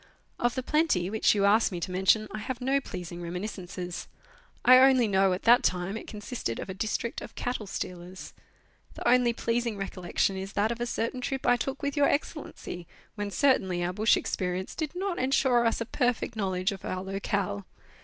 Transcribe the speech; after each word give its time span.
Of 0.39 0.55
the 0.55 0.63
Plenty, 0.63 1.11
which 1.11 1.35
you 1.35 1.45
ask 1.45 1.71
me 1.71 1.79
to 1.81 1.91
mention, 1.91 2.27
I 2.31 2.39
have 2.39 2.59
no 2.59 2.81
pleas 2.81 3.11
ing 3.11 3.21
reminiscences. 3.21 4.07
I 4.65 4.79
only 4.79 5.07
know 5.07 5.31
at 5.31 5.43
that 5.43 5.61
time 5.61 5.95
it 5.95 6.07
consisted 6.07 6.57
of 6.59 6.71
a 6.71 6.73
district 6.73 7.21
of 7.21 7.35
cattle 7.35 7.67
stealers. 7.67 8.33
The 8.95 9.07
only 9.07 9.31
pleasing 9.31 9.77
recollection 9.77 10.37
is 10.37 10.53
that 10.53 10.71
of 10.71 10.81
a 10.81 10.87
certain 10.87 11.21
trip 11.21 11.45
I 11.45 11.55
took 11.55 11.83
with 11.83 11.95
Your 11.95 12.07
Excellency, 12.09 12.87
when 13.13 13.29
certainly 13.29 13.83
our 13.83 13.93
bush 13.93 14.17
experience 14.17 14.73
did 14.73 14.95
not 14.95 15.19
ensure 15.19 15.67
us 15.67 15.81
a 15.81 15.85
perfect 15.85 16.35
knowledge 16.35 16.71
of 16.71 16.83
our 16.83 17.03
locale. 17.03 17.67